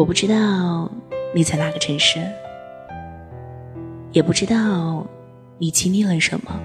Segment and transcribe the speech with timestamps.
[0.00, 0.90] 我不知道
[1.34, 2.18] 你在哪个城市，
[4.12, 5.06] 也不知道
[5.58, 6.58] 你经历了什么，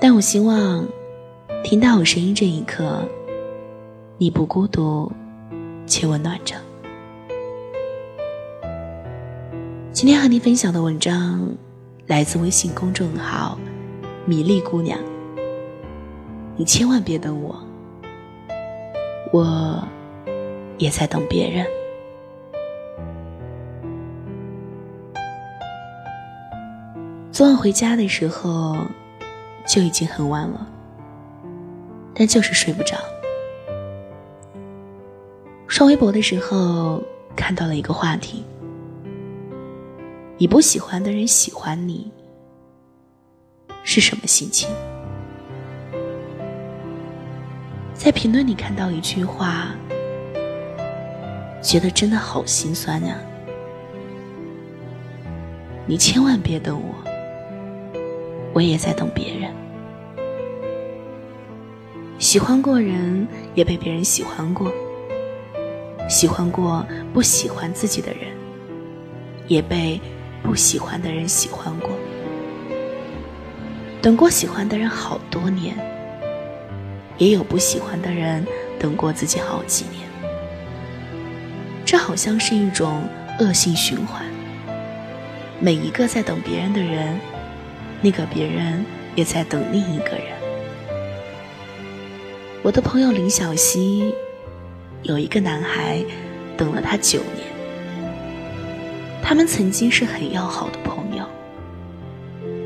[0.00, 0.86] 但我希望
[1.64, 3.02] 听到我声音这一刻，
[4.18, 5.10] 你不孤独，
[5.84, 6.54] 且温暖着。
[9.90, 11.44] 今天和你分享的文章
[12.06, 13.58] 来自微信公众号
[14.26, 14.96] “米粒姑娘”，
[16.54, 17.60] 你千万别等我，
[19.32, 19.84] 我。
[20.82, 21.64] 也在等别人。
[27.30, 28.76] 昨晚回家的时候，
[29.64, 30.66] 就已经很晚了，
[32.12, 32.96] 但就是睡不着。
[35.68, 37.00] 刷微博的时候
[37.36, 38.44] 看到了一个话题：
[40.36, 42.10] 你不喜欢的人喜欢你，
[43.84, 44.68] 是什么心情？
[47.94, 49.68] 在评论里看到一句话。
[51.62, 53.16] 觉得真的好心酸呀！
[55.86, 56.94] 你千万别等我，
[58.52, 59.50] 我也在等别人。
[62.18, 64.68] 喜欢过人，也被别人喜欢过；
[66.08, 68.36] 喜欢过不喜欢自己的人，
[69.46, 70.00] 也被
[70.42, 71.90] 不喜欢的人喜欢过。
[74.02, 75.76] 等过喜欢的人好多年，
[77.18, 78.44] 也有不喜欢的人
[78.80, 80.11] 等过自己好几年。
[81.92, 83.06] 这好像是一种
[83.38, 84.24] 恶性循环。
[85.60, 87.20] 每一个在等别人的人，
[88.00, 88.82] 那个别人
[89.14, 90.24] 也在等另一个人。
[92.62, 94.14] 我的朋友林小溪，
[95.02, 96.02] 有一个男孩，
[96.56, 97.46] 等了她九年。
[99.22, 101.26] 他们曾经是很要好的朋友，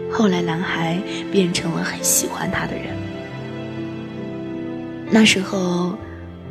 [0.08, 1.00] 后来男孩
[1.32, 2.97] 变成了很喜欢他的人。
[5.10, 5.98] 那时候，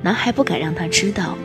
[0.01, 1.37] 男孩不敢让她知道。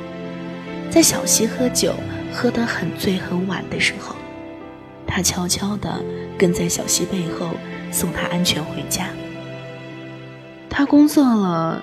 [0.90, 1.94] 在小溪喝酒
[2.32, 4.16] 喝得很醉很晚的时候，
[5.06, 6.02] 他悄悄地
[6.36, 7.50] 跟在小溪背后
[7.92, 9.06] 送她安全回家。
[10.68, 11.80] 他工作了，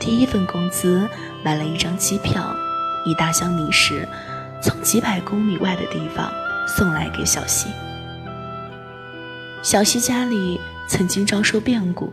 [0.00, 1.08] 第一份工资
[1.44, 2.54] 买了一张机票，
[3.04, 4.06] 一大箱零食，
[4.60, 6.32] 从几百公里外的地方
[6.66, 7.68] 送来给小溪。
[9.62, 12.12] 小溪家里曾经遭受变故，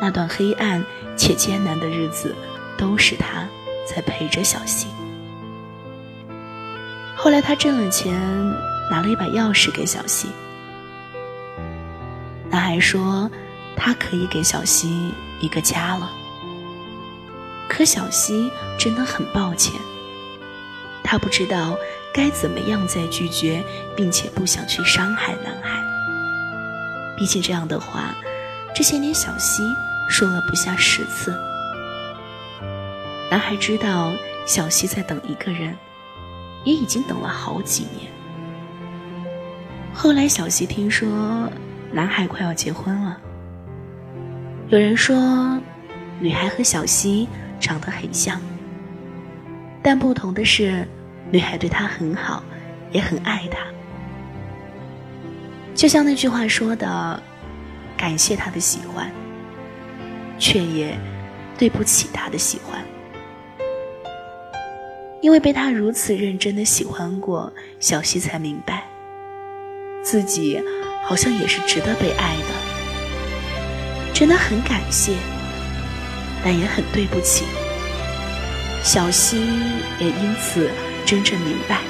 [0.00, 0.84] 那段黑暗
[1.16, 2.34] 且艰难的日子，
[2.76, 3.46] 都是他
[3.88, 4.86] 在陪着小溪。
[7.26, 8.14] 后来他挣了钱，
[8.88, 10.28] 拿了一把钥匙给小溪。
[12.48, 13.28] 男孩说，
[13.76, 16.08] 他可以给小溪一个家了。
[17.68, 18.48] 可小溪
[18.78, 19.74] 真的很抱歉，
[21.02, 21.76] 他不知道
[22.14, 23.60] 该怎么样再拒绝，
[23.96, 25.82] 并且不想去伤害男孩。
[27.16, 28.14] 毕竟这样的话，
[28.72, 29.64] 这些年小溪
[30.08, 31.36] 说了不下十次。
[33.32, 34.12] 男孩知道
[34.46, 35.76] 小溪在等一个人。
[36.66, 38.12] 也已经等了好几年。
[39.94, 41.50] 后来，小溪听说
[41.92, 43.16] 男孩快要结婚了。
[44.68, 45.58] 有人说，
[46.20, 47.28] 女孩和小溪
[47.60, 48.40] 长得很像，
[49.80, 50.86] 但不同的是，
[51.30, 52.42] 女孩对他很好，
[52.90, 53.58] 也很爱他。
[55.72, 57.22] 就像那句话说的
[57.96, 59.08] ：“感谢他的喜欢，
[60.38, 60.98] 却也
[61.56, 62.82] 对不起他的喜欢。”
[65.22, 68.86] 因为被他如此认真的喜欢过，小溪才明白，
[70.02, 70.62] 自己
[71.04, 74.12] 好像也是值得被爱的。
[74.12, 75.14] 真的很感谢，
[76.44, 77.44] 但也很对不起。
[78.82, 79.38] 小溪
[79.98, 80.70] 也因此
[81.04, 81.80] 真正明白，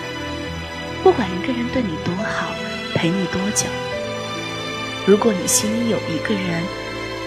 [1.02, 2.54] 不管一个人对你多好，
[2.94, 3.66] 陪你多久，
[5.06, 6.62] 如果你心里有一个人，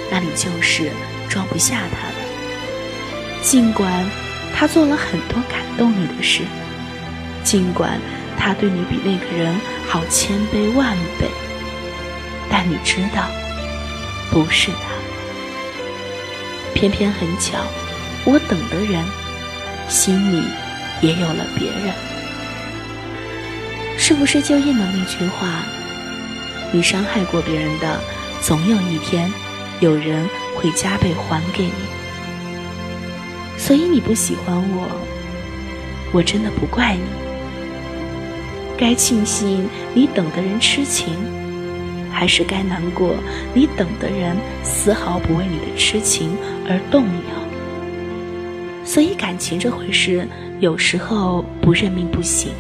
[0.09, 0.89] 那你就是
[1.29, 4.28] 装不下他的，尽管。
[4.59, 6.41] 他做了很多感动你的事，
[7.45, 7.97] 尽管
[8.37, 9.55] 他对你比那个人
[9.87, 11.29] 好千倍万倍，
[12.49, 13.29] 但你知道，
[14.29, 14.89] 不是他。
[16.73, 17.59] 偏偏很巧，
[18.25, 19.01] 我等的人
[19.87, 20.43] 心里
[20.99, 21.93] 也有了别人。
[23.97, 25.63] 是不是就应了那句话？
[26.73, 28.01] 你伤害过别人的，
[28.41, 29.31] 总有一天，
[29.79, 31.98] 有人会加倍还给你。
[33.59, 34.87] 所以你不喜欢我，
[36.13, 37.03] 我真的不怪你。
[38.77, 41.13] 该庆幸你等的人痴情，
[42.09, 43.13] 还是该难过
[43.53, 46.35] 你等的人丝毫不为你的痴情
[46.67, 48.85] 而动摇？
[48.85, 50.25] 所以感情这回事，
[50.61, 52.53] 有时候不认命不行。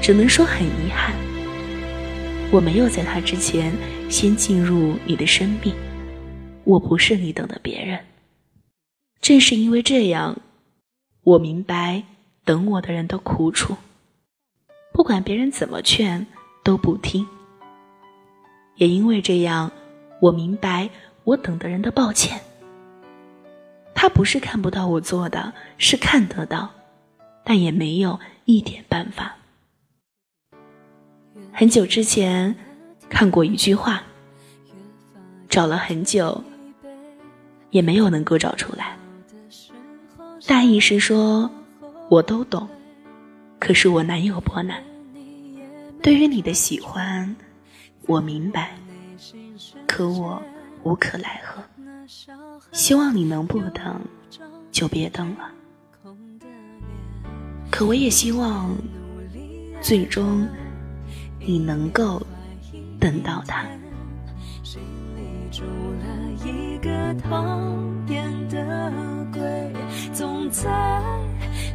[0.00, 1.14] 只能说很遗憾，
[2.50, 3.70] 我没有在他之前
[4.08, 5.74] 先进入你的生命，
[6.64, 7.98] 我不是你等的别人。
[9.20, 10.38] 正是因为这样，
[11.22, 12.02] 我明白
[12.44, 13.76] 等我的人的苦楚，
[14.92, 16.26] 不管别人怎么劝
[16.62, 17.26] 都不听。
[18.76, 19.70] 也因为这样，
[20.20, 20.88] 我明白
[21.24, 22.40] 我等的人的抱歉。
[23.94, 26.70] 他不是看不到我做的，是看得到，
[27.44, 29.36] 但也没有一点办法。
[31.52, 32.54] 很久之前
[33.10, 34.04] 看过一句话，
[35.48, 36.42] 找了很久，
[37.70, 38.96] 也没有能够找出来。
[40.48, 41.50] 大意是说，
[42.08, 42.66] 我都懂，
[43.60, 44.82] 可是我难有波澜。
[46.02, 47.36] 对于你的喜欢，
[48.06, 48.70] 我明白，
[49.86, 50.42] 可我
[50.84, 51.62] 无可奈何。
[52.72, 54.00] 希望你能不等，
[54.72, 55.50] 就别等了。
[57.70, 58.74] 可我也希望，
[59.82, 60.48] 最终
[61.40, 62.22] 你能够
[62.98, 63.66] 等到他。
[65.50, 66.06] 住了
[66.42, 67.44] 一个讨
[68.08, 68.87] 厌的，
[70.50, 70.68] 在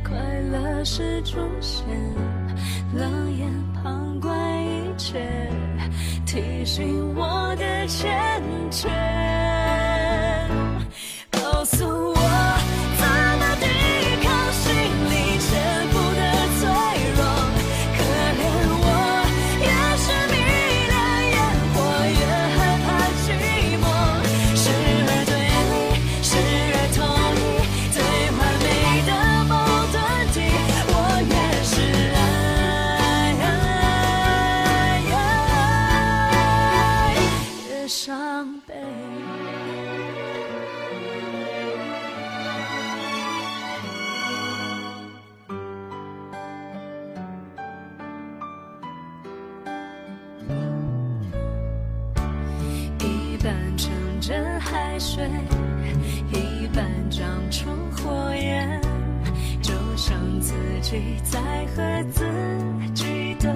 [0.03, 0.15] 快
[0.51, 1.85] 乐时出现，
[2.93, 5.49] 冷眼旁观一切，
[6.25, 8.41] 提醒我的欠
[8.71, 8.89] 缺。
[11.31, 12.12] 告诉
[55.05, 55.21] 水
[56.31, 58.79] 一半长成火焰，
[59.61, 61.39] 就像自己在
[61.75, 62.23] 和自
[62.93, 63.49] 己斗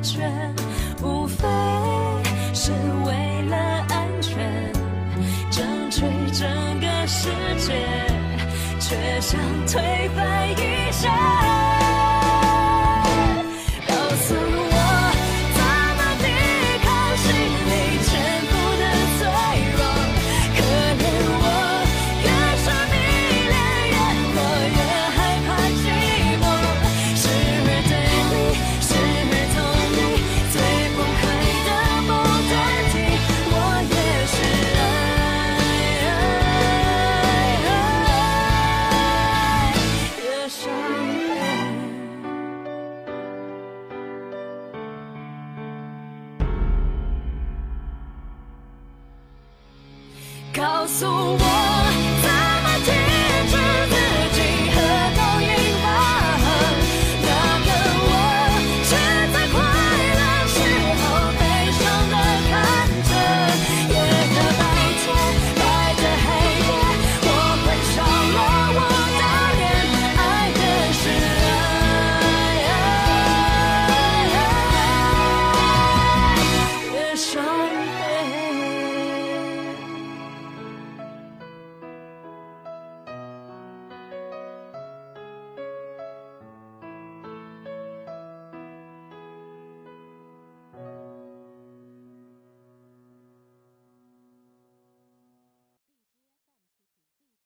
[0.00, 0.54] 拳，
[1.02, 1.48] 无非
[2.54, 2.70] 是
[3.04, 3.56] 为了
[3.88, 4.72] 安全，
[5.50, 6.02] 争取
[6.32, 6.48] 整
[6.80, 7.74] 个世界，
[8.78, 11.33] 却想推翻一切。
[50.54, 51.73] 告诉我。